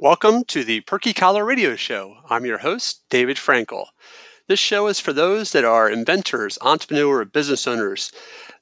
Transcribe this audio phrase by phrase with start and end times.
[0.00, 2.18] Welcome to the Perky Collar Radio Show.
[2.30, 3.86] I'm your host, David Frankel.
[4.46, 8.12] This show is for those that are inventors, entrepreneur, business owners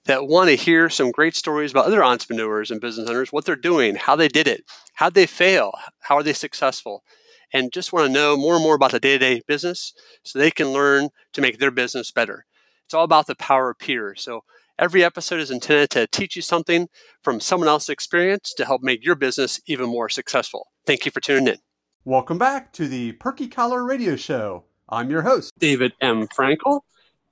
[0.06, 3.54] that want to hear some great stories about other entrepreneurs and business owners, what they're
[3.54, 4.64] doing, how they did it,
[4.94, 7.04] how they fail, how are they successful,
[7.52, 9.92] and just want to know more and more about the day-to-day business
[10.22, 12.46] so they can learn to make their business better.
[12.86, 14.22] It's all about the power of peers.
[14.22, 14.44] So
[14.78, 16.88] every episode is intended to teach you something
[17.22, 20.68] from someone else's experience to help make your business even more successful.
[20.86, 21.58] Thank you for tuning in.
[22.04, 24.64] Welcome back to the Perky Collar Radio Show.
[24.88, 26.28] I'm your host, David M.
[26.28, 26.82] Frankel.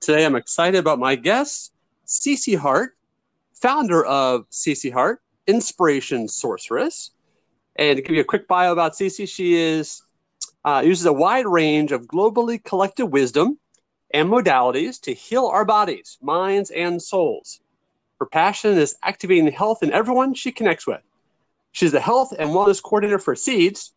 [0.01, 1.71] Today I'm excited about my guest,
[2.07, 2.97] Cece Hart,
[3.53, 7.11] founder of Cece Hart, Inspiration Sorceress.
[7.77, 10.01] And to give you a quick bio about Cece, she is
[10.65, 13.59] uh, uses a wide range of globally collected wisdom
[14.13, 17.59] and modalities to heal our bodies, minds, and souls.
[18.19, 21.01] Her passion is activating the health in everyone she connects with.
[21.71, 23.93] She's the health and wellness coordinator for Seeds,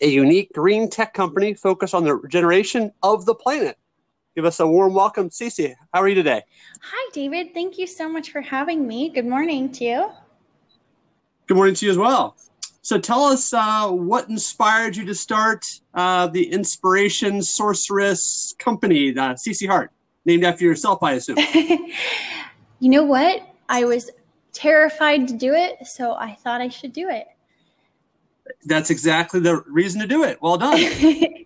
[0.00, 3.76] a unique green tech company focused on the regeneration of the planet.
[4.34, 5.74] Give us a warm welcome, Cece.
[5.92, 6.42] How are you today?
[6.80, 7.54] Hi, David.
[7.54, 9.10] Thank you so much for having me.
[9.10, 10.10] Good morning to you.
[11.46, 12.36] Good morning to you as well.
[12.84, 19.32] So, tell us uh, what inspired you to start uh, the Inspiration Sorceress Company, uh,
[19.32, 19.90] Cece Hart,
[20.26, 21.38] named after yourself, I assume.
[22.80, 23.40] you know what?
[23.70, 24.10] I was
[24.52, 27.26] terrified to do it, so I thought I should do it.
[28.66, 30.36] That's exactly the reason to do it.
[30.42, 30.78] Well done.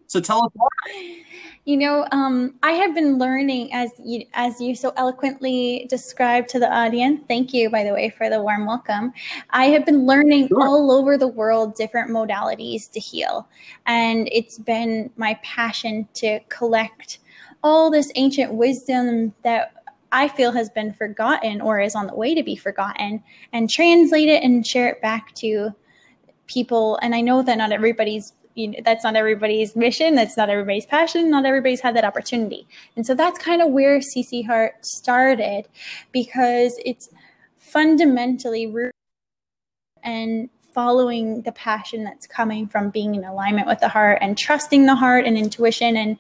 [0.09, 1.23] so tell us why.
[1.69, 6.59] You know, um, I have been learning as you as you so eloquently described to
[6.59, 7.21] the audience.
[7.29, 9.13] Thank you, by the way, for the warm welcome.
[9.51, 10.67] I have been learning sure.
[10.67, 13.47] all over the world different modalities to heal,
[13.85, 17.19] and it's been my passion to collect
[17.63, 19.75] all this ancient wisdom that
[20.11, 23.23] I feel has been forgotten or is on the way to be forgotten
[23.53, 25.75] and translate it and share it back to
[26.47, 26.99] people.
[27.03, 30.17] And I know that not everybody's you know, that's not everybody's mission.
[30.17, 31.31] That's not everybody's passion.
[31.31, 32.67] Not everybody's had that opportunity.
[32.97, 35.69] And so that's kind of where CC Heart started
[36.13, 37.09] because it's
[37.57, 38.93] fundamentally rooted
[40.03, 44.87] and following the passion that's coming from being in alignment with the heart and trusting
[44.87, 46.19] the heart and intuition and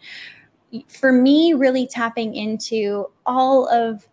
[0.86, 4.06] for me, really tapping into all of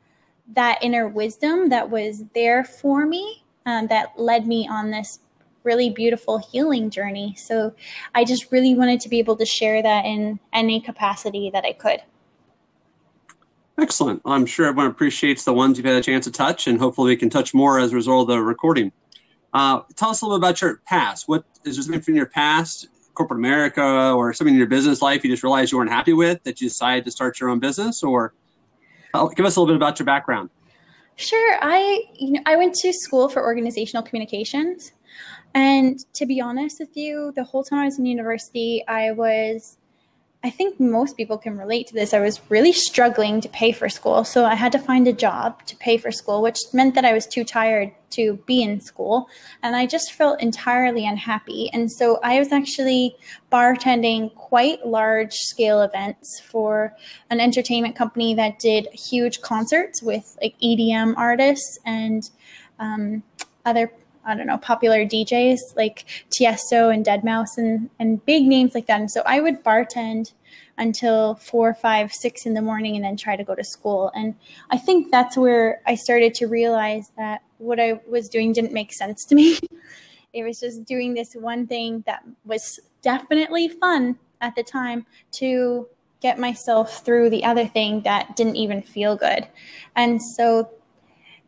[0.53, 5.19] that inner wisdom that was there for me um, that led me on this
[5.65, 7.35] really beautiful healing journey.
[7.37, 7.73] So
[8.13, 11.73] I just really wanted to be able to share that in any capacity that I
[11.73, 12.01] could.
[13.77, 14.21] Excellent.
[14.25, 17.17] I'm sure everyone appreciates the ones you've had a chance to touch, and hopefully we
[17.17, 18.91] can touch more as a result of the recording.
[19.53, 21.27] Uh, tell us a little bit about your past.
[21.27, 25.23] What is there something from your past corporate America or something in your business life
[25.23, 28.03] you just realized you weren't happy with that you decided to start your own business?
[28.03, 28.33] Or
[29.13, 30.49] uh, give us a little bit about your background.
[31.17, 31.57] Sure.
[31.61, 34.91] I you know I went to school for organizational communications,
[35.55, 39.77] and to be honest with you, the whole time I was in university, I was
[40.45, 42.13] I think most people can relate to this.
[42.13, 44.23] I was really struggling to pay for school.
[44.23, 47.13] So I had to find a job to pay for school, which meant that I
[47.13, 49.27] was too tired to be in school.
[49.63, 51.71] And I just felt entirely unhappy.
[51.73, 53.15] And so I was actually
[53.51, 56.93] bartending quite large scale events for
[57.31, 62.29] an entertainment company that did huge concerts with like EDM artists and
[62.77, 63.23] um,
[63.65, 63.91] other
[64.25, 68.99] I don't know, popular DJs like Tiesto and Deadmau5 and, and big names like that.
[68.99, 70.33] And so I would bartend
[70.77, 74.11] until four, five, six in the morning and then try to go to school.
[74.15, 74.35] And
[74.71, 78.91] I think that's where I started to realize that what I was doing didn't make
[78.93, 79.59] sense to me.
[80.33, 85.87] it was just doing this one thing that was definitely fun at the time to
[86.21, 89.47] get myself through the other thing that didn't even feel good.
[89.95, 90.69] And so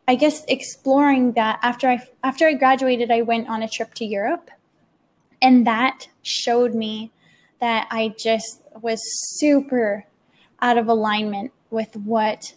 [0.08, 4.06] I guess exploring that after I after I graduated, I went on a trip to
[4.06, 4.50] Europe,
[5.42, 7.12] and that showed me
[7.60, 9.00] that I just was
[9.38, 10.06] super
[10.62, 12.54] out of alignment with what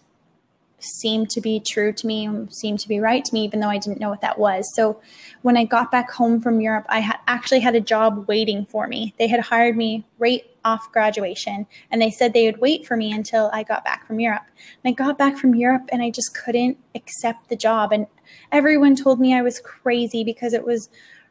[0.80, 3.78] seemed to be true to me, seemed to be right to me, even though I
[3.78, 4.74] didn't know what that was.
[4.74, 5.02] So
[5.42, 8.88] when I got back home from Europe, I had actually had a job waiting for
[8.88, 9.14] me.
[9.20, 13.12] They had hired me right off graduation and they said they would wait for me
[13.12, 14.46] until I got back from Europe.
[14.84, 17.92] And I got back from Europe and I just couldn't accept the job.
[17.92, 18.08] And
[18.52, 20.90] everyone told me I was crazy because it was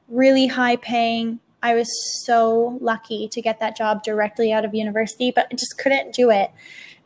[0.09, 1.41] really high paying.
[1.63, 1.89] I was
[2.25, 6.31] so lucky to get that job directly out of university, but I just couldn't do
[6.31, 6.51] it.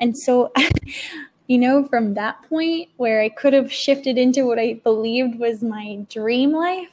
[0.00, 0.52] And so
[1.46, 5.62] you know, from that point where I could have shifted into what I believed was
[5.62, 6.88] my dream life,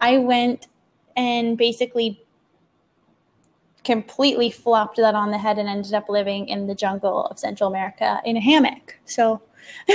[0.00, 0.66] I went
[1.16, 2.21] and basically
[3.84, 7.68] completely flopped that on the head and ended up living in the jungle of Central
[7.68, 8.98] America in a hammock.
[9.04, 9.42] So,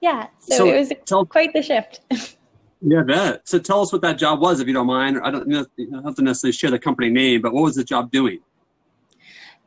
[0.00, 2.00] yeah, so, so, it was tell, quite the shift.
[2.82, 3.46] Yeah, bet.
[3.46, 5.20] So tell us what that job was, if you don't mind.
[5.22, 5.46] I don't,
[5.76, 8.40] you don't have to necessarily share the company name, but what was the job doing?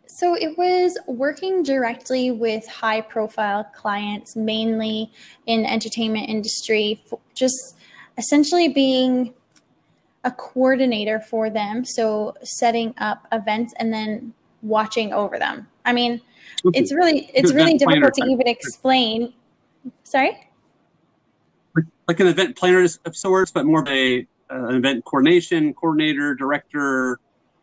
[0.07, 5.11] So it was working directly with high profile clients, mainly
[5.45, 7.03] in entertainment industry,
[7.35, 7.77] just
[8.17, 9.33] essentially being
[10.23, 11.85] a coordinator for them.
[11.85, 15.67] So setting up events and then watching over them.
[15.85, 16.21] I mean,
[16.73, 19.33] it's really it's really difficult to even explain.
[20.03, 20.49] Sorry
[22.07, 26.35] like an event planner of sorts, but more of a uh, an event coordination coordinator,
[26.35, 27.19] director,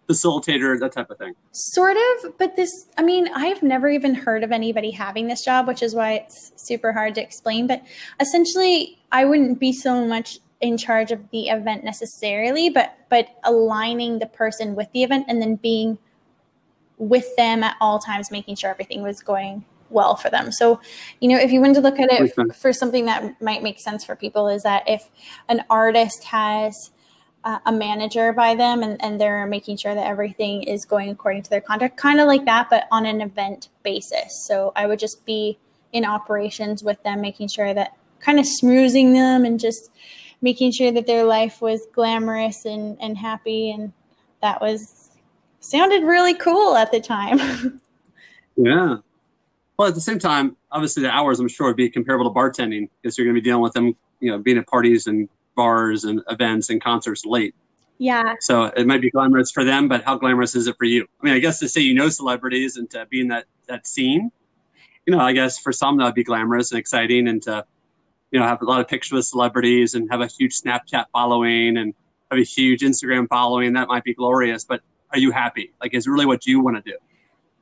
[0.08, 1.34] facilitator, that type of thing.
[1.52, 5.68] Sort of, but this, I mean, I've never even heard of anybody having this job,
[5.68, 7.66] which is why it's super hard to explain.
[7.66, 7.82] But
[8.18, 14.18] essentially, I wouldn't be so much in charge of the event necessarily, but but aligning
[14.18, 15.98] the person with the event and then being
[16.98, 20.52] with them at all times, making sure everything was going well for them.
[20.52, 20.80] So,
[21.20, 24.04] you know, if you want to look at it for something that might make sense
[24.04, 25.10] for people, is that if
[25.48, 26.90] an artist has
[27.42, 31.42] uh, a manager by them and, and they're making sure that everything is going according
[31.42, 34.46] to their contract, kind of like that, but on an event basis.
[34.46, 35.58] So I would just be
[35.92, 39.90] in operations with them, making sure that kind of smoozing them and just
[40.42, 43.70] making sure that their life was glamorous and, and happy.
[43.70, 43.92] And
[44.42, 45.10] that was
[45.60, 47.80] sounded really cool at the time.
[48.56, 48.96] yeah.
[49.76, 52.88] Well, at the same time, obviously the hours I'm sure would be comparable to bartending
[53.00, 56.04] because you're going to be dealing with them, you know, being at parties and bars
[56.04, 57.54] and events and concerts late.
[57.98, 58.34] Yeah.
[58.40, 61.06] So it might be glamorous for them, but how glamorous is it for you?
[61.20, 63.86] I mean, I guess to say you know celebrities and to be in that that
[63.86, 64.32] scene,
[65.04, 67.66] you know, I guess for some that would be glamorous and exciting, and to
[68.30, 71.76] you know have a lot of pictures with celebrities and have a huge Snapchat following
[71.76, 71.94] and
[72.30, 73.72] have a huge Instagram following.
[73.72, 74.80] That might be glorious, but
[75.12, 75.72] are you happy?
[75.80, 76.96] Like, is really what you want to do?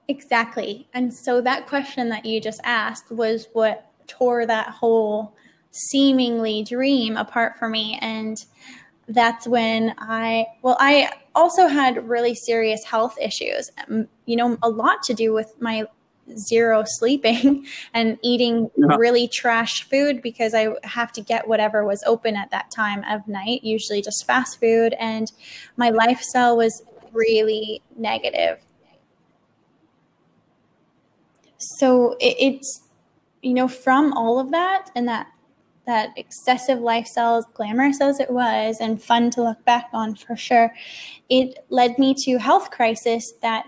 [0.09, 0.88] Exactly.
[0.94, 5.35] And so that question that you just asked was what tore that whole
[5.70, 7.99] seemingly dream apart for me.
[8.00, 8.43] And
[9.06, 14.69] that's when I, well, I also had really serious health issues, um, you know, a
[14.69, 15.85] lot to do with my
[16.37, 18.97] zero sleeping and eating yeah.
[18.97, 23.27] really trash food because I have to get whatever was open at that time of
[23.29, 24.95] night, usually just fast food.
[24.99, 25.31] And
[25.77, 26.83] my lifestyle was
[27.13, 28.59] really negative
[31.59, 32.83] so it, it's
[33.43, 35.27] you know from all of that and that
[35.87, 40.73] that excessive lifestyle glamorous as it was and fun to look back on for sure
[41.29, 43.67] it led me to health crisis that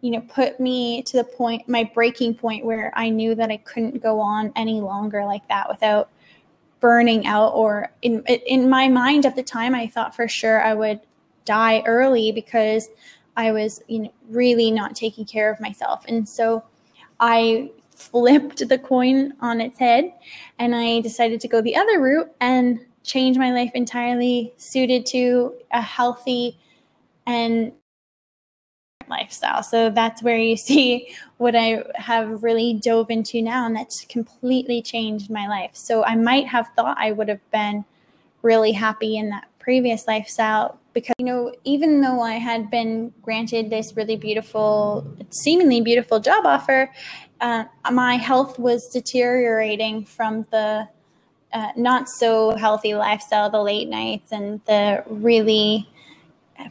[0.00, 3.56] you know put me to the point my breaking point where i knew that i
[3.58, 6.10] couldn't go on any longer like that without
[6.80, 10.74] burning out or in in my mind at the time i thought for sure i
[10.74, 11.00] would
[11.44, 12.88] die early because
[13.36, 16.04] i was you know really not taking care of myself.
[16.08, 16.64] And so
[17.20, 20.12] I flipped the coin on its head
[20.58, 25.54] and I decided to go the other route and change my life entirely suited to
[25.72, 26.58] a healthy
[27.26, 27.72] and
[29.08, 29.62] lifestyle.
[29.62, 34.82] So that's where you see what I have really dove into now, and that's completely
[34.82, 35.70] changed my life.
[35.74, 37.84] So I might have thought I would have been
[38.42, 43.68] really happy in that previous lifestyle because you know even though i had been granted
[43.68, 46.90] this really beautiful seemingly beautiful job offer
[47.40, 50.88] uh, my health was deteriorating from the
[51.52, 55.86] uh, not so healthy lifestyle the late nights and the really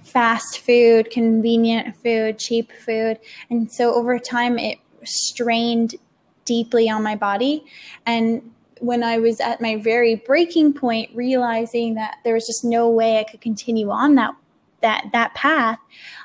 [0.03, 5.95] fast food convenient food cheap food and so over time it strained
[6.45, 7.63] deeply on my body
[8.05, 8.41] and
[8.79, 13.19] when I was at my very breaking point, realizing that there was just no way
[13.19, 14.35] I could continue on that
[14.81, 15.79] that that path,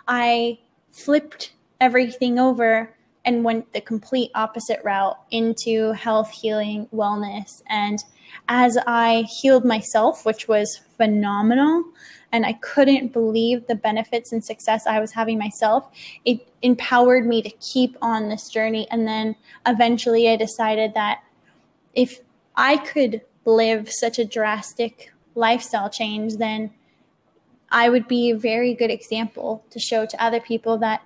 [0.09, 0.59] I
[0.93, 7.62] flipped everything over and went the complete opposite route into health, healing, wellness.
[7.69, 8.02] And
[8.49, 11.83] as I healed myself, which was phenomenal,
[12.30, 15.88] and I couldn't believe the benefits and success I was having myself,
[16.26, 18.87] it empowered me to keep on this journey.
[18.90, 19.35] And then
[19.66, 21.23] eventually I decided that
[21.95, 22.21] if
[22.54, 26.71] I could live such a drastic lifestyle change, then
[27.71, 31.00] I would be a very good example to show to other people that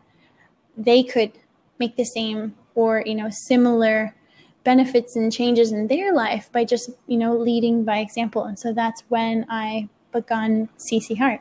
[0.76, 1.30] they could
[1.78, 4.16] make the same or, you know, similar
[4.64, 8.44] benefits and changes in their life by just, you know, leading by example.
[8.44, 11.40] And so that's when I begun CC Heart.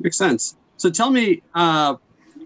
[0.00, 0.56] Makes sense.
[0.78, 1.96] So tell me, uh,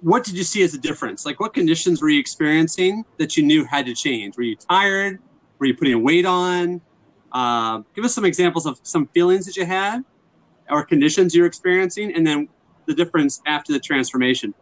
[0.03, 1.25] what did you see as a difference?
[1.25, 4.37] Like, what conditions were you experiencing that you knew had to change?
[4.37, 5.21] Were you tired?
[5.59, 6.81] Were you putting weight on?
[7.33, 10.05] Uh, give us some examples of some feelings that you had
[10.71, 12.49] or conditions you're experiencing, and then
[12.87, 14.55] the difference after the transformation.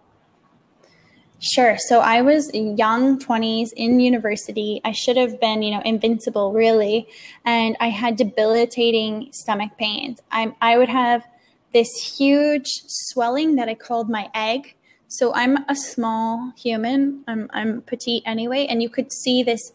[1.40, 1.76] Sure.
[1.76, 4.80] So I was young 20s in university.
[4.84, 7.06] I should have been, you know, invincible really.
[7.44, 10.20] And I had debilitating stomach pains.
[10.30, 11.26] I, I would have
[11.72, 14.74] this huge swelling that I called my egg.
[15.08, 17.24] So I'm a small human.
[17.28, 18.66] I'm, I'm petite anyway.
[18.66, 19.72] And you could see this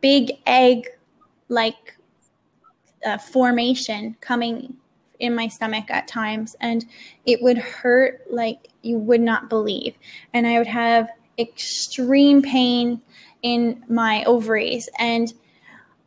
[0.00, 0.88] big egg
[1.48, 1.96] like
[3.04, 4.76] uh, formation coming
[5.18, 6.56] in my stomach at times.
[6.60, 6.84] And
[7.24, 9.96] it would hurt like you would not believe.
[10.32, 11.08] And I would have
[11.38, 13.02] extreme pain
[13.42, 15.32] in my ovaries and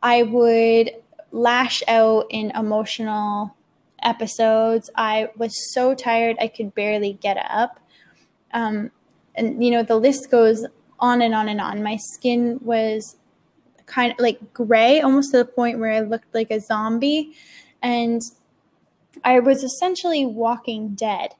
[0.02, 0.90] I would
[1.32, 3.54] lash out in emotional
[4.02, 4.90] episodes.
[4.96, 7.80] I was so tired I could barely get up.
[8.52, 8.90] Um,
[9.34, 10.66] and you know the list goes
[10.98, 11.82] on and on and on.
[11.82, 13.16] My skin was
[13.86, 17.34] kind of like gray, almost to the point where I looked like a zombie,
[17.82, 18.20] and
[19.24, 21.34] I was essentially walking dead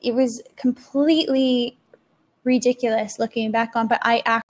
[0.00, 1.76] it was completely
[2.44, 4.44] ridiculous looking back on, but I act.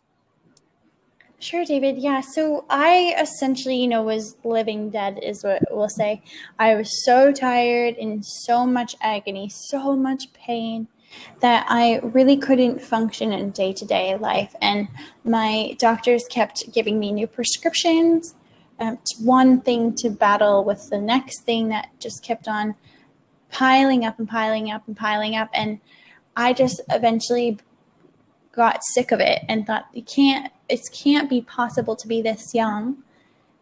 [1.40, 1.98] Sure, David.
[1.98, 2.20] Yeah.
[2.20, 6.22] So I essentially, you know, was living dead, is what we'll say.
[6.58, 10.88] I was so tired, in so much agony, so much pain
[11.40, 14.54] that I really couldn't function in day to day life.
[14.60, 14.88] And
[15.24, 18.34] my doctors kept giving me new prescriptions.
[18.80, 22.74] Um, one thing to battle with the next thing that just kept on
[23.50, 25.48] piling up and piling up and piling up.
[25.52, 25.80] And
[26.36, 27.58] I just eventually
[28.52, 32.54] got sick of it and thought you can't it can't be possible to be this
[32.54, 33.02] young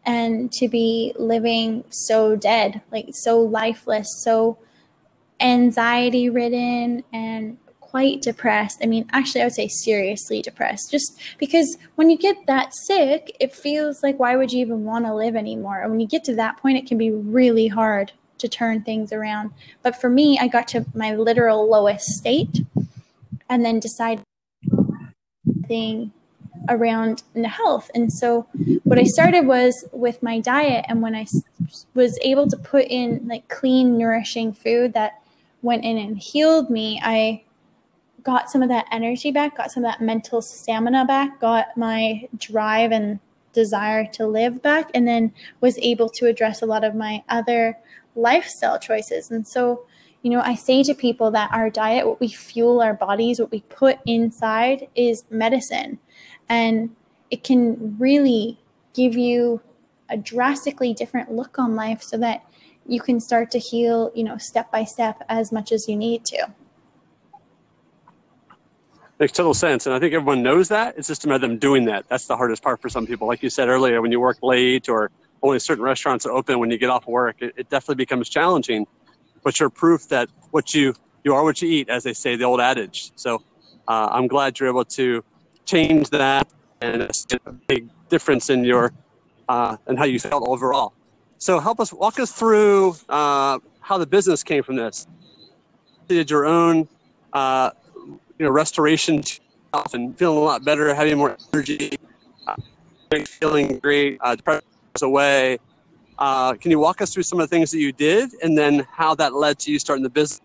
[0.05, 4.59] and to be living so dead, like so lifeless, so
[5.41, 7.59] anxiety ridden and
[7.97, 8.79] quite depressed.
[8.83, 13.35] I mean, actually, I would say seriously depressed, just because when you get that sick,
[13.41, 15.81] it feels like why would you even want to live anymore?
[15.81, 19.15] And when you get to that point, it can be really hard to turn things
[19.15, 19.53] around.
[19.83, 22.61] But for me, I got to my literal lowest state
[23.49, 24.23] and then decided
[25.67, 26.13] thing
[26.69, 27.91] around health.
[27.95, 28.43] And so
[28.85, 31.25] what I started was with my diet and when I
[31.95, 35.23] was able to put in like clean nourishing food that
[35.63, 37.43] went in and healed me, I
[38.27, 42.29] got some of that energy back, got some of that mental stamina back, got my
[42.37, 43.21] drive and
[43.53, 47.79] desire to live back and then was able to address a lot of my other
[48.17, 49.31] lifestyle choices.
[49.31, 49.87] And so,
[50.23, 53.53] you know, I say to people that our diet, what we fuel our bodies, what
[53.53, 56.01] we put inside is medicine.
[56.49, 56.97] And
[57.31, 58.59] it can really
[58.93, 59.61] give you
[60.09, 62.43] a drastically different look on life so that
[62.89, 66.25] you can start to heal, you know, step by step as much as you need
[66.25, 66.49] to.
[69.19, 69.87] Makes total sense.
[69.87, 70.97] And I think everyone knows that.
[70.99, 72.07] It's just a matter of them doing that.
[72.09, 73.27] That's the hardest part for some people.
[73.27, 75.11] Like you said earlier, when you work late or
[75.43, 78.87] only certain restaurants are open when you get off work, it, it definitely becomes challenging.
[79.43, 80.95] But you're proof that what you
[81.25, 83.11] you are what you eat, as they say, the old adage.
[83.17, 83.43] So
[83.89, 85.25] uh, I'm glad you're able to
[85.65, 86.47] change that
[86.81, 88.93] and it's a big difference in your
[89.49, 90.93] uh, and how you felt overall.
[91.39, 95.07] So help us walk us through uh, how the business came from this.
[96.09, 96.89] Did your own,
[97.33, 97.71] uh,
[98.39, 99.23] you know, restoration
[99.93, 101.93] and feeling a lot better, having more energy,
[102.47, 102.55] uh,
[103.27, 104.67] feeling great, uh, depression
[105.03, 105.59] away.
[106.19, 108.87] Uh, can you walk us through some of the things that you did and then
[108.91, 110.41] how that led to you starting the business?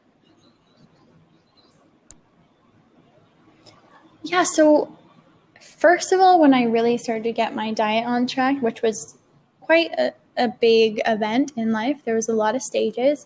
[4.24, 4.98] Yeah, so
[5.60, 9.18] first of all, when I really started to get my diet on track, which was
[9.62, 13.26] quite a, a big event in life, there was a lot of stages.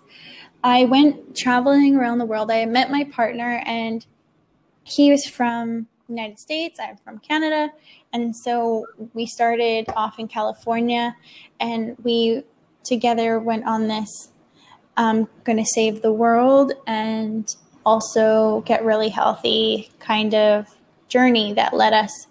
[0.63, 2.49] I went traveling around the world.
[2.49, 4.05] I met my partner, and
[4.85, 6.79] he was from United States.
[6.79, 7.73] I'm from Canada,
[8.13, 11.15] and so we started off in California
[11.59, 12.43] and we
[12.83, 14.29] together went on this
[14.97, 17.53] I'm going to save the world and
[17.85, 20.67] also get really healthy kind of
[21.07, 22.27] journey that led us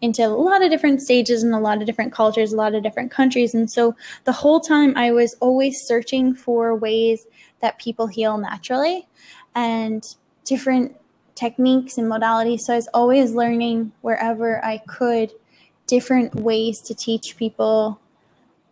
[0.00, 2.82] into a lot of different stages and a lot of different cultures, a lot of
[2.82, 3.54] different countries.
[3.54, 7.26] And so the whole time I was always searching for ways
[7.60, 9.08] that people heal naturally
[9.54, 10.04] and
[10.44, 10.96] different
[11.38, 12.60] techniques and modalities.
[12.60, 15.32] So I was always learning wherever I could
[15.86, 18.00] different ways to teach people.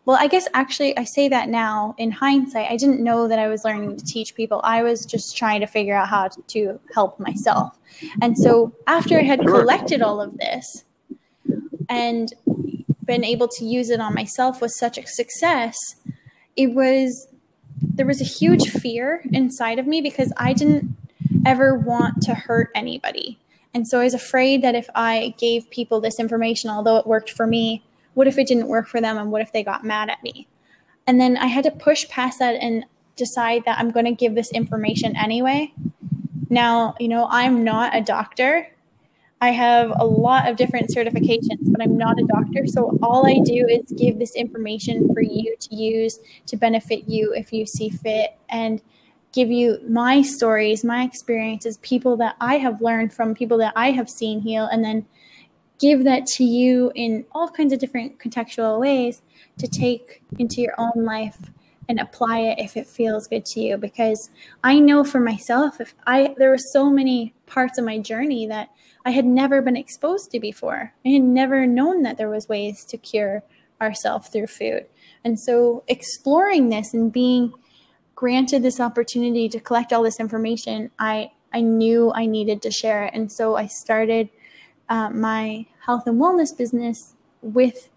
[0.04, 2.70] Well, I guess actually, I say that now in hindsight.
[2.70, 4.61] I didn't know that I was learning to teach people.
[4.62, 7.76] I was just trying to figure out how to help myself.
[8.23, 10.85] And so, after I had collected all of this
[11.88, 12.32] and
[13.04, 15.76] been able to use it on myself with such a success,
[16.54, 17.26] it was
[17.82, 20.96] there was a huge fear inside of me because I didn't
[21.48, 23.38] ever want to hurt anybody.
[23.74, 27.30] And so I was afraid that if I gave people this information, although it worked
[27.30, 27.84] for me,
[28.14, 30.48] what if it didn't work for them and what if they got mad at me?
[31.06, 32.84] And then I had to push past that and
[33.16, 35.72] decide that I'm going to give this information anyway.
[36.48, 38.68] Now, you know, I'm not a doctor.
[39.40, 42.66] I have a lot of different certifications, but I'm not a doctor.
[42.66, 47.34] So all I do is give this information for you to use to benefit you
[47.34, 48.80] if you see fit and
[49.36, 53.90] give you my stories, my experiences, people that I have learned from, people that I
[53.90, 55.06] have seen heal, and then
[55.78, 59.20] give that to you in all kinds of different contextual ways
[59.58, 61.50] to take into your own life
[61.86, 63.76] and apply it if it feels good to you.
[63.76, 64.30] Because
[64.64, 68.70] i know for myself if i there were so many parts of my journey that
[69.04, 70.94] i had never been exposed to before.
[71.04, 73.44] I had never known that there was ways to cure
[73.82, 74.86] ourselves through food.
[75.24, 77.52] And so exploring this and being
[78.16, 83.04] granted this opportunity to collect all this information i i knew i needed to share
[83.04, 83.14] it.
[83.14, 84.28] And so i started
[84.88, 87.90] uh, my health and wellness business with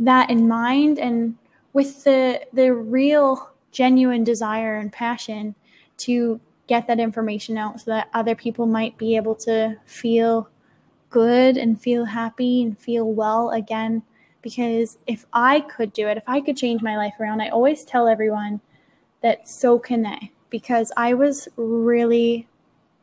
[0.00, 1.36] that in mind and
[1.72, 5.54] with the the real genuine desire and passion
[5.98, 10.48] to get that information out so that other people might be able to feel
[11.10, 14.02] good and feel happy and feel well again.
[14.42, 17.84] Because if I could do it if I could change my life around I always
[17.84, 18.60] tell everyone
[19.22, 22.46] that so can they because I was really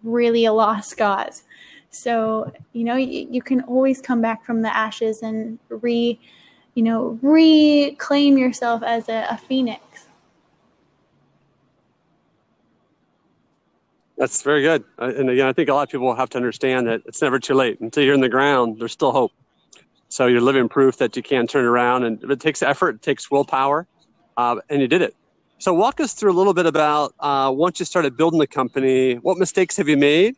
[0.03, 1.43] really a lost cause
[1.89, 6.19] so you know you, you can always come back from the ashes and re
[6.75, 9.81] you know, reclaim yourself as a, a phoenix.
[14.17, 14.83] That's very good.
[14.97, 17.53] And again, I think a lot of people have to understand that it's never too
[17.53, 17.79] late.
[17.79, 19.31] Until you're in the ground, there's still hope.
[20.07, 23.31] So you're living proof that you can turn around, and it takes effort, it takes
[23.31, 23.87] willpower,
[24.37, 25.15] uh, and you did it.
[25.57, 29.15] So walk us through a little bit about uh, once you started building the company,
[29.15, 30.35] what mistakes have you made,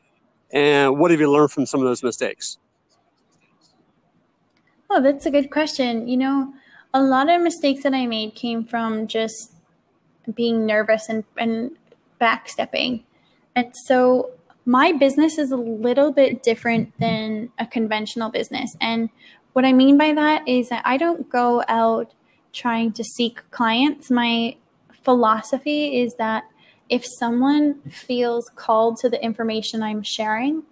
[0.52, 2.60] and what have you learned from some of those mistakes?
[4.90, 6.08] Oh, that's a good question.
[6.08, 6.54] You know,
[6.94, 9.54] a lot of mistakes that I made came from just
[10.34, 11.72] being nervous and, and
[12.22, 13.04] backstepping.
[13.56, 14.32] And so
[14.66, 18.76] my business is a little bit different than a conventional business.
[18.80, 19.10] And
[19.54, 22.14] what I mean by that is that I don't go out
[22.54, 24.12] trying to seek clients.
[24.12, 24.56] My
[25.08, 26.44] philosophy is that
[26.90, 30.64] if someone feels called to the information I'm sharing,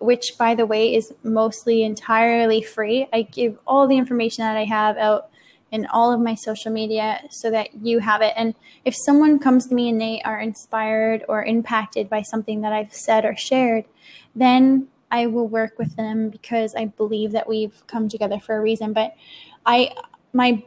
[0.00, 3.08] which by the way is mostly entirely free.
[3.10, 5.30] I give all the information that I have out
[5.72, 8.34] in all of my social media so that you have it.
[8.36, 12.74] And if someone comes to me and they are inspired or impacted by something that
[12.74, 13.86] I've said or shared,
[14.34, 18.60] then I will work with them because I believe that we've come together for a
[18.60, 18.92] reason.
[18.92, 19.16] But
[19.64, 19.94] I,
[20.34, 20.64] my,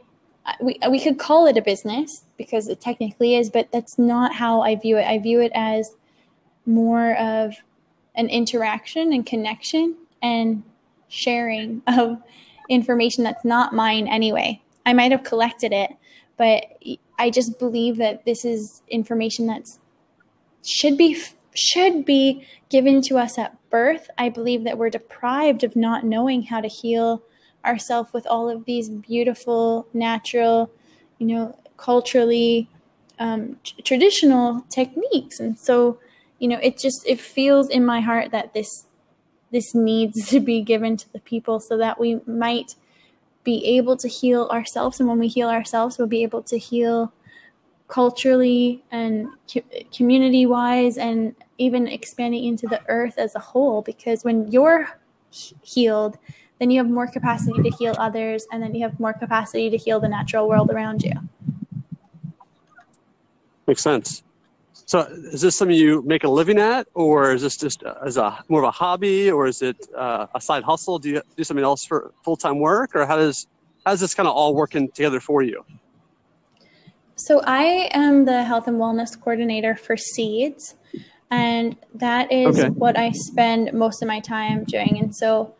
[0.60, 4.60] we, we could call it a business because it technically is, but that's not how
[4.60, 5.06] I view it.
[5.06, 5.94] I view it as
[6.66, 7.54] more of
[8.14, 10.62] an interaction and connection and
[11.08, 12.22] sharing of
[12.68, 14.60] information that's not mine anyway.
[14.84, 15.90] I might have collected it,
[16.36, 16.64] but
[17.18, 19.78] I just believe that this is information that's
[20.64, 21.20] should be
[21.54, 24.08] should be given to us at birth.
[24.18, 27.22] I believe that we're deprived of not knowing how to heal
[27.64, 30.70] ourselves with all of these beautiful, natural,
[31.18, 32.68] you know, culturally
[33.18, 35.98] um, t- traditional techniques, and so
[36.38, 38.86] you know, it just it feels in my heart that this
[39.50, 42.74] this needs to be given to the people so that we might
[43.44, 45.00] be able to heal ourselves.
[45.00, 47.12] And when we heal ourselves we'll be able to heal
[47.88, 49.28] culturally and
[49.96, 53.82] community wise and even expanding into the earth as a whole.
[53.82, 54.88] Because when you're
[55.62, 56.18] healed
[56.58, 59.76] then you have more capacity to heal others and then you have more capacity to
[59.76, 61.12] heal the natural world around you
[63.66, 64.22] makes sense
[64.88, 68.42] so is this something you make a living at, or is this just as a
[68.48, 70.98] more of a hobby, or is it uh, a side hustle?
[70.98, 73.48] Do you do something else for full time work, or how does
[73.84, 75.62] how does this kind of all working together for you?
[77.16, 80.76] So I am the health and wellness coordinator for Seeds,
[81.30, 82.70] and that is okay.
[82.70, 84.96] what I spend most of my time doing.
[84.98, 85.54] And so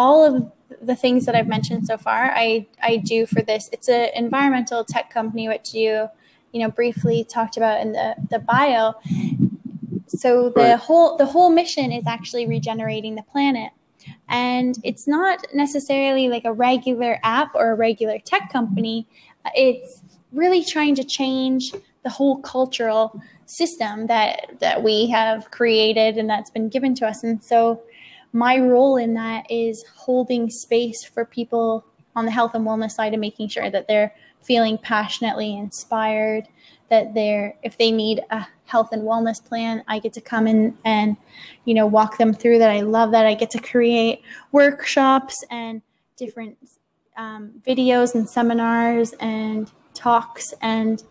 [0.00, 3.68] all of the things that I've mentioned so far, I I do for this.
[3.70, 6.08] It's an environmental tech company which you
[6.52, 8.94] you know briefly talked about in the the bio
[10.08, 10.78] so the right.
[10.78, 13.72] whole the whole mission is actually regenerating the planet
[14.28, 19.06] and it's not necessarily like a regular app or a regular tech company
[19.54, 26.28] it's really trying to change the whole cultural system that that we have created and
[26.28, 27.80] that's been given to us and so
[28.32, 31.84] my role in that is holding space for people
[32.16, 36.48] on the health and wellness side and making sure that they're feeling passionately inspired
[36.88, 40.76] that they're if they need a health and wellness plan i get to come in
[40.84, 41.16] and
[41.64, 42.70] you know walk them through that.
[42.70, 43.26] I love that.
[43.26, 45.82] I get to create workshops and
[46.16, 46.58] different
[47.16, 51.02] um, videos and seminars and talks and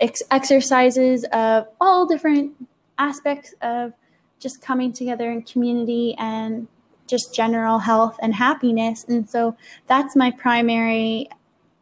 [0.00, 2.52] ex- exercises of all different
[2.98, 3.92] aspects of
[4.38, 6.68] just coming together in community and
[7.06, 9.04] just general health and happiness.
[9.08, 11.28] And so that's my primary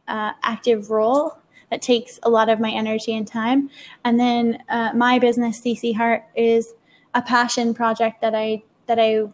[0.09, 1.39] uh, active role
[1.71, 3.71] that takes a lot of my energy and time.
[4.05, 6.75] And then uh, my business, CC Heart, is
[7.15, 9.25] a passion project that I that I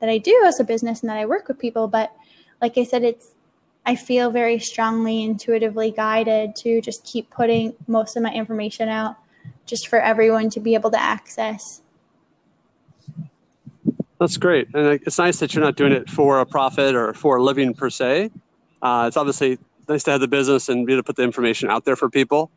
[0.00, 1.88] that I do as a business and that I work with people.
[1.88, 2.12] But
[2.60, 3.34] like I said, it's
[3.84, 9.16] I feel very strongly intuitively guided to just keep putting most of my information out
[9.64, 11.82] just for everyone to be able to access.
[14.18, 14.68] That's great.
[14.74, 17.74] And it's nice that you're not doing it for a profit or for a living
[17.74, 18.30] per se.
[18.80, 21.70] Uh, it's obviously nice to have the business and be able to put the information
[21.70, 22.50] out there for people.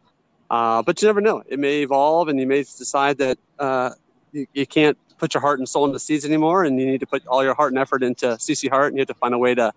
[0.49, 1.43] Uh, but you never know.
[1.47, 3.91] It may evolve and you may decide that uh,
[4.31, 7.05] you, you, can't put your heart and soul into seeds anymore and you need to
[7.05, 9.37] put all your heart and effort into CC Heart and you have to find a
[9.37, 9.71] way to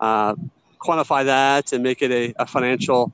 [0.00, 0.34] uh,
[0.78, 3.12] quantify that and make it a, a financial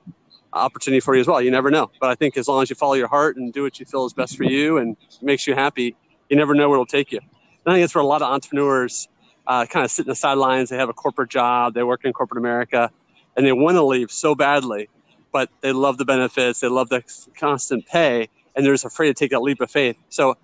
[0.51, 1.41] opportunity for you as well.
[1.41, 1.89] You never know.
[2.01, 4.05] But I think as long as you follow your heart and do what you feel
[4.05, 5.95] is best for you and makes you happy,
[6.29, 7.19] you never know where it'll take you.
[7.65, 9.07] I think it's for a lot of entrepreneurs
[9.47, 10.69] uh, kind of sit in the sidelines.
[10.69, 12.91] They have a corporate job, they work in corporate America,
[13.35, 14.89] and they want to leave so badly,
[15.31, 17.03] but they love the benefits, they love the
[17.37, 19.97] constant pay, and they're just afraid to take that leap of faith.
[20.09, 20.37] So,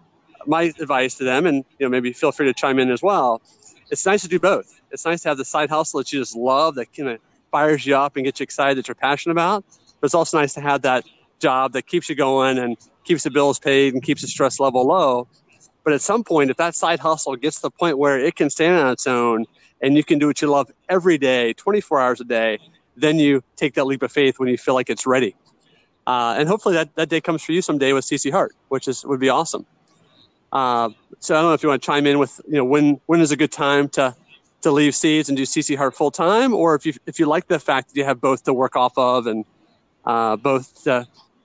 [0.47, 3.41] my advice to them, and you know, maybe feel free to chime in as well.
[3.91, 4.81] It's nice to do both.
[4.91, 7.19] It's nice to have the side hustle that you just love, that kind of
[7.51, 9.65] fires you up and gets you excited that you're passionate about.
[9.99, 11.03] But it's also nice to have that
[11.39, 14.85] job that keeps you going and keeps the bills paid and keeps the stress level
[14.85, 15.27] low.
[15.89, 18.51] But at some point, if that side hustle gets to the point where it can
[18.51, 19.47] stand on its own
[19.81, 22.59] and you can do what you love every day, 24 hours a day,
[22.95, 25.35] then you take that leap of faith when you feel like it's ready.
[26.05, 29.03] Uh, and hopefully that, that day comes for you someday with CC Heart, which is
[29.03, 29.65] would be awesome.
[30.51, 33.01] Uh, so I don't know if you want to chime in with you know when
[33.07, 34.15] when is a good time to
[34.61, 37.47] to leave seeds and do CC Heart full time, or if you if you like
[37.47, 39.43] the fact that you have both to work off of and
[40.05, 40.87] uh, both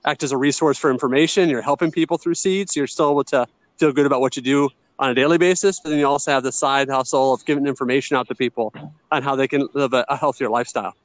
[0.05, 3.47] act as a resource for information, you're helping people through seeds, you're still able to
[3.77, 6.43] feel good about what you do on a daily basis, but then you also have
[6.43, 8.73] the side hustle of giving information out to people
[9.11, 10.95] on how they can live a, a healthier lifestyle.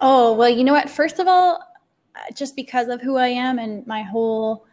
[0.00, 0.88] Oh, well, you know what?
[0.88, 1.60] First of all,
[2.34, 4.64] just because of who I am and my whole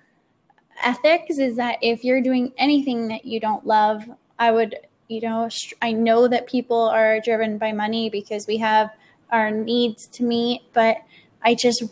[0.83, 4.03] ethics is that if you're doing anything that you don't love,
[4.39, 4.75] I would,
[5.07, 5.49] you know,
[5.81, 8.91] I know that people are driven by money because we have
[9.31, 10.97] our needs to meet, but
[11.43, 11.83] I just,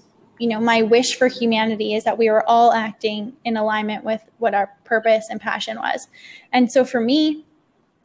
[0.44, 4.22] you know, my wish for humanity is that we were all acting in alignment with
[4.40, 6.10] what our purpose and passion was.
[6.52, 7.46] And so for me,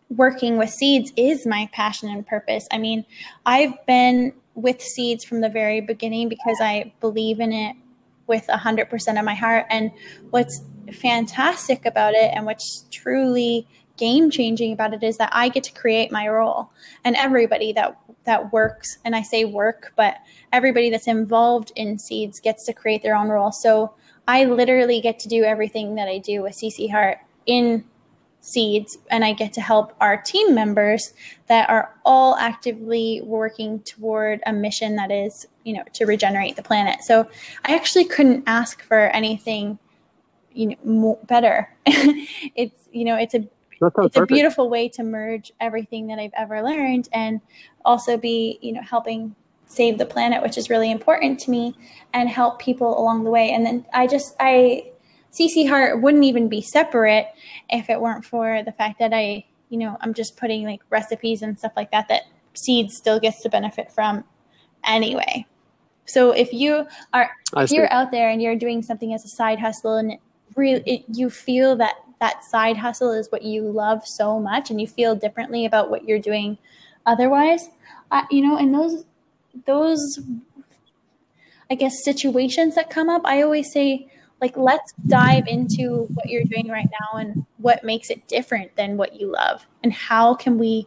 [0.09, 2.69] working with seeds is my passion and purpose.
[2.71, 3.05] I mean,
[3.45, 7.75] I've been with seeds from the very beginning because I believe in it
[8.29, 9.67] with 100% of my heart.
[9.69, 9.91] And
[10.31, 15.65] what's fantastic about it and what's truly game changing about it is that I get
[15.65, 16.71] to create my role
[17.05, 20.15] and everybody that that works and I say work but
[20.53, 23.95] everybody that's involved in seeds gets to create their own role so
[24.29, 27.85] I literally get to do everything that I do with CC Heart in
[28.41, 31.13] seeds and I get to help our team members
[31.49, 36.63] that are all actively working toward a mission that is, you know, to regenerate the
[36.63, 37.03] planet.
[37.03, 37.29] So
[37.65, 39.79] I actually couldn't ask for anything,
[40.53, 41.75] you know, more, better.
[41.87, 43.49] it's, you know, it's a
[43.81, 44.19] it's perfect.
[44.19, 47.41] a beautiful way to merge everything that I've ever learned and
[47.85, 49.35] also be, you know, helping
[49.67, 51.75] save the planet, which is really important to me
[52.13, 53.51] and help people along the way.
[53.51, 54.91] And then I just I
[55.33, 57.29] CC Heart wouldn't even be separate
[57.69, 61.43] if it weren't for the fact that I, you know, I'm just putting like recipes
[61.43, 62.23] and stuff like that that
[62.55, 64.25] Seeds still gets to benefit from
[64.85, 65.47] anyway.
[66.07, 69.61] So if you are if you're out there and you're doing something as a side
[69.61, 70.19] hustle and
[70.57, 74.81] really it, you feel that that side hustle is what you love so much and
[74.81, 76.59] you feel differently about what you're doing
[77.07, 77.69] otherwise,
[78.31, 79.05] you know, and those
[79.67, 80.21] those
[81.71, 86.45] I guess situations that come up, I always say like let's dive into what you're
[86.45, 89.67] doing right now and what makes it different than what you love.
[89.83, 90.87] And how can we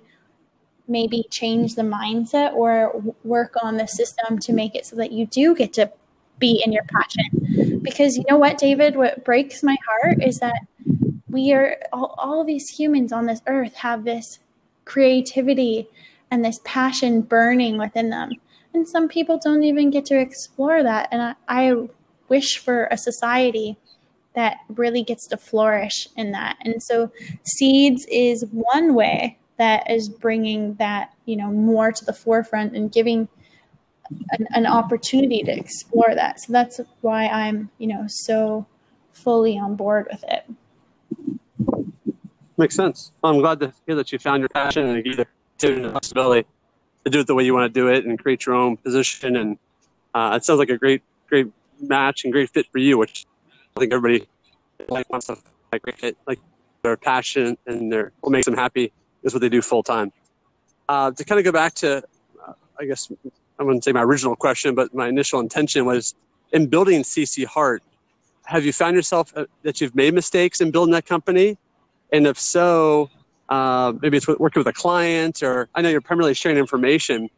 [0.87, 5.25] maybe change the mindset or work on the system to make it so that you
[5.27, 5.91] do get to
[6.39, 7.79] be in your passion?
[7.81, 10.61] Because you know what david what breaks my heart is that
[11.31, 14.39] we are all, all these humans on this earth have this
[14.85, 15.87] creativity
[16.29, 18.31] and this passion burning within them
[18.73, 21.87] and some people don't even get to explore that and i, I
[22.29, 23.77] wish for a society
[24.33, 26.57] that really gets to flourish in that.
[26.61, 27.11] And so
[27.43, 32.91] seeds is one way that is bringing that, you know, more to the forefront and
[32.91, 33.27] giving
[34.31, 36.39] an, an, opportunity to explore that.
[36.41, 38.65] So that's why I'm, you know, so
[39.13, 40.45] fully on board with it.
[42.61, 43.11] Makes sense.
[43.23, 45.25] Well, I'm glad to hear that you found your passion and you the
[45.57, 46.47] flexibility
[47.03, 49.35] to do it the way you want to do it and create your own position.
[49.35, 49.57] And
[50.13, 51.47] uh, it sounds like a great, great
[51.81, 53.25] match and great fit for you, which
[53.75, 54.27] I think everybody
[54.89, 55.37] like wants to
[55.73, 56.37] like great fit, like
[56.83, 58.93] their passion and their what makes them happy
[59.23, 60.13] is what they do full time.
[60.87, 62.03] Uh, to kind of go back to,
[62.47, 63.11] uh, I guess
[63.59, 66.13] I wouldn't say my original question, but my initial intention was
[66.51, 67.81] in building CC Heart.
[68.43, 71.57] Have you found yourself uh, that you've made mistakes in building that company?
[72.11, 73.09] And if so,
[73.49, 77.29] uh, maybe it's working with a client, or I know you're primarily sharing information,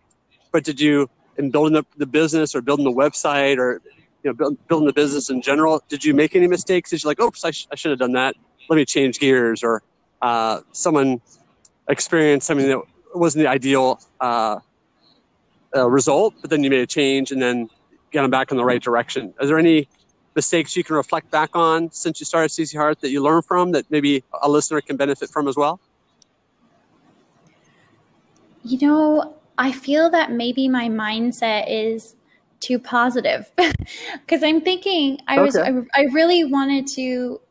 [0.51, 3.81] but did you, in building the, the business or building the website or
[4.23, 6.91] you know build, building the business in general, did you make any mistakes?
[6.91, 8.35] Did you like, oops, I, sh- I should have done that.
[8.69, 9.83] Let me change gears, or
[10.21, 11.21] uh, someone
[11.89, 12.79] experienced something that
[13.13, 14.59] wasn't the ideal uh,
[15.75, 17.69] uh, result, but then you made a change and then
[18.11, 19.33] got them back in the right direction.
[19.41, 19.89] Is there any
[20.35, 23.71] mistakes you can reflect back on since you started CC Heart that you learned from
[23.71, 25.79] that maybe a listener can benefit from as well?
[28.63, 32.15] You know, I feel that maybe my mindset is
[32.59, 37.41] too positive because I'm thinking I was I, I really wanted to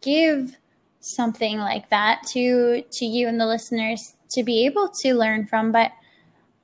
[0.00, 0.56] give
[1.00, 5.70] something like that to to you and the listeners to be able to learn from
[5.70, 5.92] but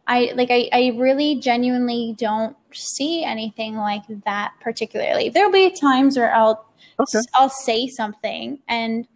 [0.07, 5.29] I like I, I really genuinely don't see anything like that particularly.
[5.29, 6.67] There'll be times where I'll
[6.99, 7.21] okay.
[7.35, 9.07] I'll say something and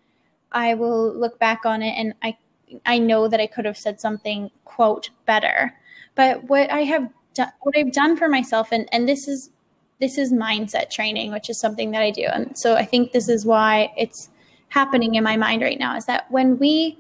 [0.52, 2.36] I will look back on it and I
[2.84, 5.74] I know that I could have said something quote better.
[6.14, 9.50] But what I have done what I've done for myself and and this is
[9.98, 12.26] this is mindset training, which is something that I do.
[12.26, 14.28] And so I think this is why it's
[14.68, 16.98] happening in my mind right now is that when we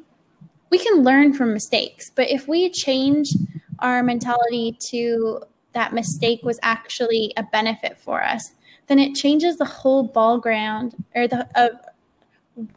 [0.70, 3.30] we can learn from mistakes, but if we change
[3.86, 5.40] our mentality to
[5.72, 8.54] that mistake was actually a benefit for us,
[8.88, 11.72] then it changes the whole ball ground or the of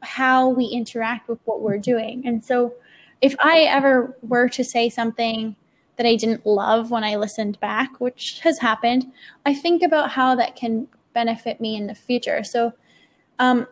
[0.01, 2.21] how we interact with what we're doing.
[2.25, 2.73] And so
[3.21, 5.55] if I ever were to say something
[5.95, 9.11] that I didn't love when I listened back, which has happened,
[9.45, 12.43] I think about how that can benefit me in the future.
[12.43, 12.73] So
[13.39, 13.67] um,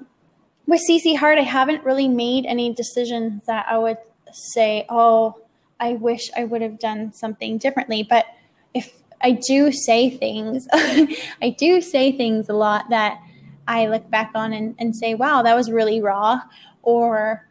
[0.66, 3.98] with CC Heart, I haven't really made any decisions that I would
[4.32, 5.36] say, oh,
[5.80, 8.06] I wish I would have done something differently.
[8.08, 8.26] But
[8.74, 13.20] if I do say things, I do say things a lot that
[13.68, 16.42] I look back on and, and say, wow, that was really raw.
[16.84, 17.48] Or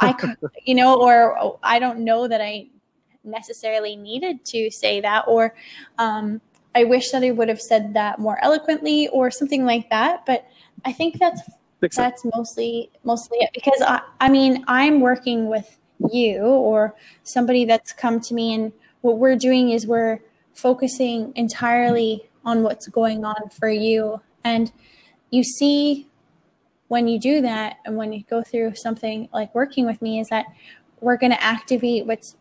[0.00, 2.68] I could, you know, or oh, I don't know that I
[3.24, 5.24] necessarily needed to say that.
[5.26, 5.54] Or
[5.98, 6.40] um,
[6.74, 10.24] I wish that I would have said that more eloquently or something like that.
[10.26, 10.46] But
[10.84, 11.42] I think that's
[11.94, 15.78] that's mostly mostly it because I, I mean I'm working with
[16.12, 20.20] you or somebody that's come to me and what we're doing is we're
[20.52, 24.20] focusing entirely on what's going on for you.
[24.44, 24.72] And
[25.30, 26.08] you see
[26.88, 30.28] when you do that and when you go through something like working with me is
[30.28, 30.46] that
[31.00, 32.36] we're going to activate what's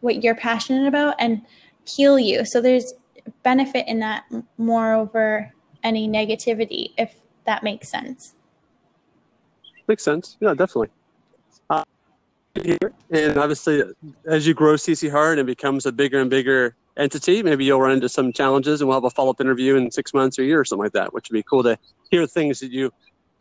[0.00, 1.42] what you're passionate about and
[1.84, 2.44] heal you.
[2.44, 2.94] So there's
[3.42, 4.24] benefit in that
[4.58, 5.52] more over
[5.84, 8.34] any negativity if that makes sense.
[9.88, 10.36] Makes sense.
[10.40, 10.88] Yeah definitely
[12.60, 12.92] here.
[13.10, 13.82] And obviously,
[14.26, 17.92] as you grow CC Heart and becomes a bigger and bigger entity, maybe you'll run
[17.92, 20.46] into some challenges and we'll have a follow up interview in six months or a
[20.46, 21.78] year or something like that, which would be cool to
[22.10, 22.92] hear things that you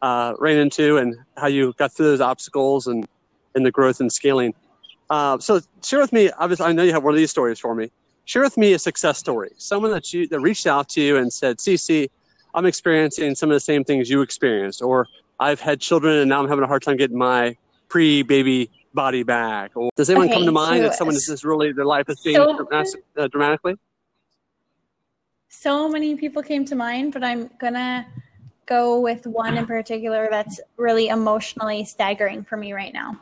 [0.01, 3.07] uh, ran into and how you got through those obstacles and,
[3.55, 4.53] and the growth and scaling.
[5.09, 7.75] Uh, so share with me, obviously, I know you have one of these stories for
[7.75, 7.91] me.
[8.25, 11.31] Share with me a success story, someone that you that reached out to you and
[11.33, 12.07] said, CC,
[12.53, 15.07] I'm experiencing some of the same things you experienced, or
[15.39, 17.57] I've had children and now I'm having a hard time getting my
[17.89, 19.71] pre-baby body back?
[19.75, 22.07] Or does anyone okay, come to mind so, if someone is just really their life
[22.07, 22.67] has changed so,
[23.17, 23.75] uh, dramatically?
[25.49, 28.07] So many people came to mind, but I'm gonna
[28.65, 33.19] go with one in particular that's really emotionally staggering for me right now.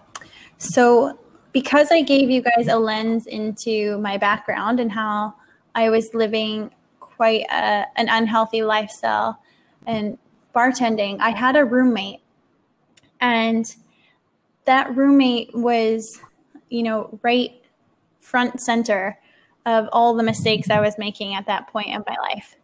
[0.57, 1.17] So,
[1.53, 5.33] because I gave you guys a lens into my background and how
[5.73, 9.41] I was living quite a, an unhealthy lifestyle
[9.87, 10.17] and
[10.55, 12.21] bartending, I had a roommate
[13.21, 13.75] and
[14.69, 16.19] that roommate was,
[16.69, 17.51] you know, right
[18.21, 19.17] front center
[19.65, 22.55] of all the mistakes I was making at that point in my life.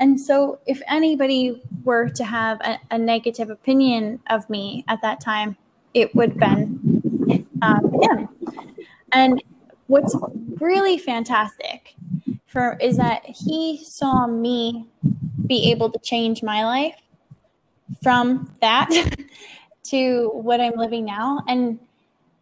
[0.00, 5.20] And so, if anybody were to have a, a negative opinion of me at that
[5.20, 5.58] time,
[5.92, 8.28] it would have been um, him.
[9.12, 9.42] And
[9.86, 10.16] what's
[10.60, 11.94] really fantastic
[12.46, 14.88] for is that he saw me
[15.46, 16.96] be able to change my life
[18.02, 18.88] from that
[19.84, 21.42] to what I'm living now.
[21.46, 21.78] And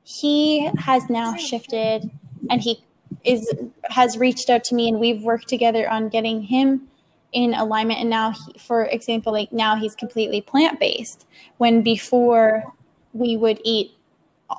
[0.04, 2.10] he has now shifted
[2.50, 2.82] and he
[3.24, 3.52] is
[3.84, 6.88] has reached out to me and we've worked together on getting him
[7.32, 11.26] in alignment and now he, for example like now he's completely plant-based
[11.58, 12.64] when before
[13.12, 13.92] we would eat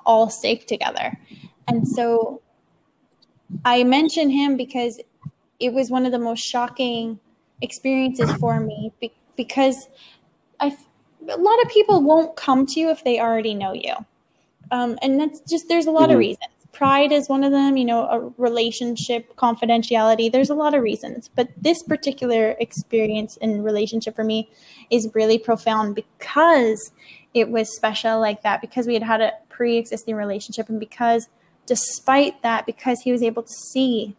[0.06, 1.18] all steak together
[1.68, 2.42] and so
[3.66, 5.00] i mention him because
[5.60, 7.20] it was one of the most shocking
[7.62, 8.92] experiences for me
[9.36, 9.88] because
[10.60, 10.76] i
[11.30, 13.94] a lot of people won't come to you if they already know you.
[14.72, 16.12] Um, and that's just, there's a lot mm-hmm.
[16.14, 16.48] of reasons.
[16.72, 20.32] Pride is one of them, you know, a relationship, confidentiality.
[20.32, 21.30] There's a lot of reasons.
[21.36, 24.50] But this particular experience in relationship for me
[24.90, 26.92] is really profound because
[27.36, 31.28] it was special like that, because we had had a pre existing relationship, and because
[31.68, 34.16] despite that, because he was able to see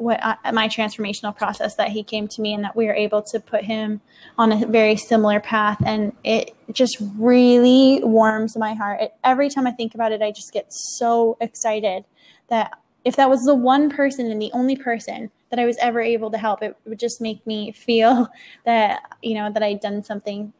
[0.00, 3.22] what uh, my transformational process that he came to me and that we were able
[3.22, 4.00] to put him
[4.36, 5.78] on a very similar path.
[5.84, 9.00] And it just really warms my heart.
[9.00, 12.04] It, every time i think about it i just get so excited
[12.48, 16.00] that if that was the one person and the only person that i was ever
[16.00, 18.28] able to help it would just make me feel
[18.64, 20.52] that you know that i'd done something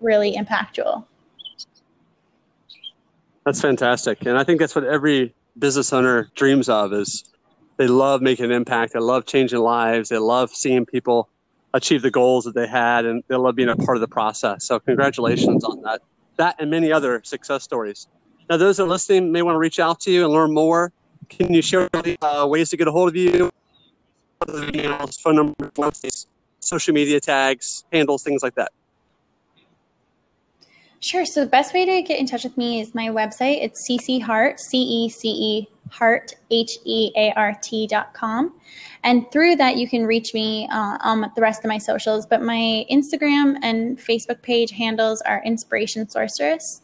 [0.00, 1.04] really impactful.
[3.44, 4.24] That's fantastic.
[4.24, 7.24] And i think that's what every business owner dreams of is
[7.76, 8.92] they love making an impact.
[8.92, 10.08] They love changing lives.
[10.08, 11.28] They love seeing people
[11.72, 14.64] achieve the goals that they had, and they love being a part of the process.
[14.64, 16.00] So, congratulations on that.
[16.36, 18.08] That and many other success stories.
[18.48, 20.92] Now, those that are listening may want to reach out to you and learn more.
[21.28, 21.88] Can you share
[22.22, 23.50] uh, ways to get a hold of you?
[24.46, 26.26] Emails, phone numbers,
[26.60, 28.72] social media tags, handles, things like that.
[31.00, 31.24] Sure.
[31.24, 33.62] So the best way to get in touch with me is my website.
[33.62, 38.52] It's ccheart, C-E-C-E heart, H-E-A-R-T dot com.
[39.02, 42.26] And through that, you can reach me uh, on the rest of my socials.
[42.26, 46.82] But my Instagram and Facebook page handles are Inspiration Sorceress.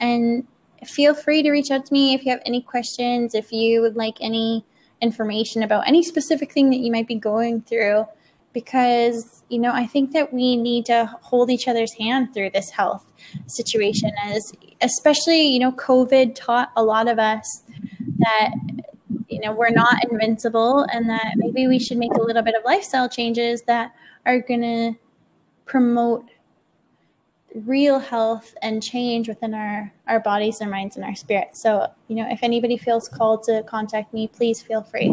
[0.00, 0.46] And
[0.86, 3.96] feel free to reach out to me if you have any questions, if you would
[3.96, 4.64] like any
[5.00, 8.04] information about any specific thing that you might be going through
[8.52, 12.70] because you know i think that we need to hold each other's hand through this
[12.70, 13.04] health
[13.46, 17.62] situation as especially you know covid taught a lot of us
[18.28, 18.50] that
[19.28, 22.62] you know we're not invincible and that maybe we should make a little bit of
[22.64, 23.92] lifestyle changes that
[24.26, 24.94] are going to
[25.66, 26.24] promote
[27.54, 32.16] real health and change within our our bodies our minds and our spirits so you
[32.16, 35.12] know if anybody feels called to contact me please feel free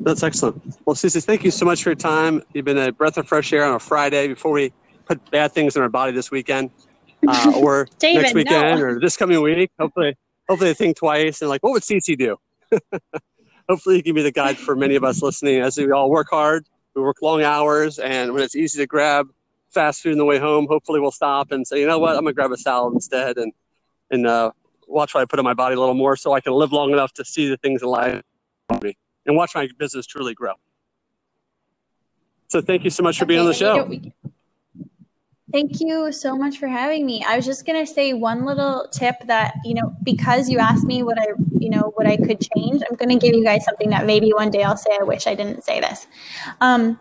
[0.00, 0.62] that's excellent.
[0.86, 2.42] Well, Cece, thank you so much for your time.
[2.54, 4.72] You've been a breath of fresh air on a Friday before we
[5.04, 6.70] put bad things in our body this weekend,
[7.26, 8.86] uh, or David, next weekend, no.
[8.86, 9.70] or this coming week.
[9.78, 10.16] Hopefully,
[10.48, 12.36] hopefully, I think twice and like, what would CC do?
[13.68, 16.28] hopefully, you can be the guide for many of us listening as we all work
[16.30, 16.66] hard.
[16.94, 19.28] We work long hours, and when it's easy to grab
[19.70, 22.22] fast food on the way home, hopefully, we'll stop and say, you know what, I'm
[22.22, 23.52] gonna grab a salad instead, and
[24.10, 24.50] and uh,
[24.86, 26.92] watch what I put on my body a little more, so I can live long
[26.92, 28.22] enough to see the things in life
[29.28, 30.54] and watch my business truly grow.
[32.48, 33.90] So thank you so much for okay, being on the show.
[35.50, 37.24] Thank you so much for having me.
[37.26, 40.84] I was just going to say one little tip that, you know, because you asked
[40.84, 43.64] me what I, you know, what I could change, I'm going to give you guys
[43.64, 46.06] something that maybe one day I'll say, I wish I didn't say this.
[46.60, 47.00] Um,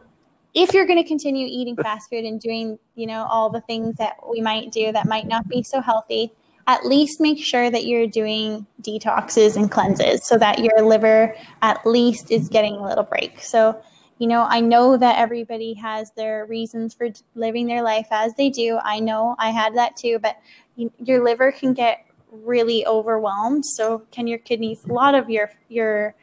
[0.53, 3.97] if you're going to continue eating fast food and doing, you know, all the things
[3.97, 6.31] that we might do that might not be so healthy,
[6.67, 11.86] at least make sure that you're doing detoxes and cleanses so that your liver at
[11.86, 13.41] least is getting a little break.
[13.41, 13.81] So,
[14.19, 18.49] you know, I know that everybody has their reasons for living their life as they
[18.49, 18.80] do.
[18.84, 20.38] I know I had that too, but
[20.75, 23.65] your liver can get really overwhelmed.
[23.65, 26.15] So can your kidneys, a lot of your your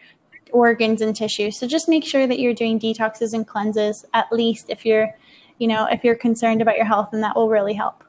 [0.53, 1.59] organs and tissues.
[1.59, 5.11] So just make sure that you're doing detoxes and cleanses at least if you're,
[5.59, 8.05] you know, if you're concerned about your health and that will really help.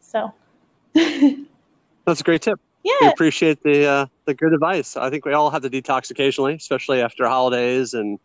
[0.00, 0.32] So
[2.06, 2.60] That's a great tip.
[2.84, 2.92] Yeah.
[3.00, 4.96] We appreciate the uh, the good advice.
[4.96, 8.18] I think we all have to detox occasionally, especially after holidays and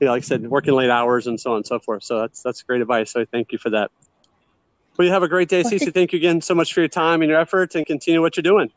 [0.00, 2.02] you know, like I said, working late hours and so on and so forth.
[2.02, 3.12] So that's that's great advice.
[3.12, 3.90] So thank you for that.
[4.96, 5.92] Well, you have a great day, Cece.
[5.94, 8.42] Thank you again so much for your time and your efforts, and continue what you're
[8.42, 8.70] doing.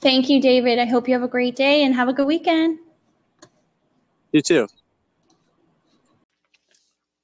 [0.00, 0.78] Thank you, David.
[0.78, 2.78] I hope you have a great day and have a good weekend.
[4.32, 4.68] You too.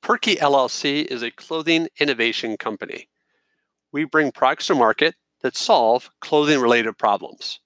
[0.01, 3.09] Perky LLC is a clothing innovation company.
[3.93, 7.61] We bring products to market that solve clothing related problems.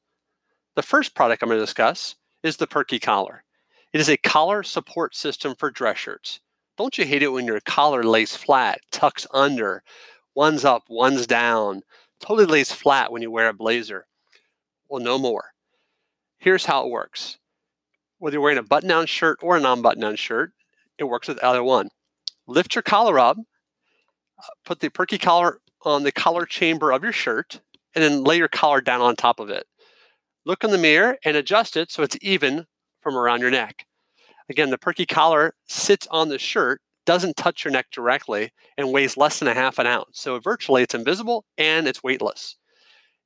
[0.75, 3.45] The first product I'm going to discuss is the Perky Collar.
[3.95, 6.41] It is a collar support system for dress shirts.
[6.77, 9.85] Don't you hate it when your collar lays flat, tucks under,
[10.35, 11.83] one's up, one's down,
[12.19, 14.07] totally lays flat when you wear a blazer?
[14.89, 15.53] Well, no more.
[16.39, 17.39] Here's how it works.
[18.19, 20.51] Whether you're wearing a button down shirt or a non button down shirt,
[20.99, 21.91] it works with either one.
[22.49, 23.37] Lift your collar up,
[24.65, 27.61] put the perky collar on the collar chamber of your shirt,
[27.95, 29.69] and then lay your collar down on top of it.
[30.45, 32.67] Look in the mirror and adjust it so it's even
[33.05, 33.87] from around your neck.
[34.51, 39.17] Again, the perky collar sits on the shirt, doesn't touch your neck directly, and weighs
[39.17, 40.19] less than a half an ounce.
[40.21, 42.57] So virtually it's invisible and it's weightless.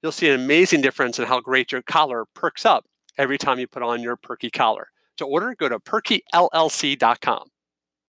[0.03, 2.85] You'll see an amazing difference in how great your collar perks up
[3.16, 4.89] every time you put on your perky collar.
[5.16, 7.49] To order, go to perkyllc.com.